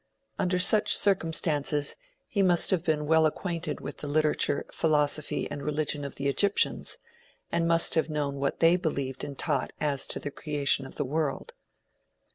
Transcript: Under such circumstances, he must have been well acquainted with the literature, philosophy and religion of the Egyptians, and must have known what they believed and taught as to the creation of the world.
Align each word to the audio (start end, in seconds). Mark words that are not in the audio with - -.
Under 0.39 0.57
such 0.57 0.97
circumstances, 0.97 1.95
he 2.27 2.41
must 2.41 2.71
have 2.71 2.83
been 2.83 3.05
well 3.05 3.27
acquainted 3.27 3.79
with 3.81 3.97
the 3.97 4.07
literature, 4.07 4.65
philosophy 4.73 5.47
and 5.51 5.61
religion 5.61 6.03
of 6.03 6.15
the 6.15 6.27
Egyptians, 6.27 6.97
and 7.51 7.67
must 7.67 7.93
have 7.93 8.09
known 8.09 8.37
what 8.37 8.61
they 8.61 8.77
believed 8.77 9.23
and 9.23 9.37
taught 9.37 9.73
as 9.79 10.07
to 10.07 10.19
the 10.19 10.31
creation 10.31 10.87
of 10.87 10.95
the 10.95 11.05
world. 11.05 11.53